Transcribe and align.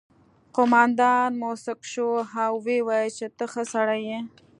قومندان 0.55 1.29
موسک 1.41 1.79
شو 1.91 2.07
او 2.43 2.53
وویل 2.67 3.07
چې 3.17 3.25
ته 3.37 3.45
ښه 3.51 3.63
سړی 3.73 4.01
یې 4.09 4.19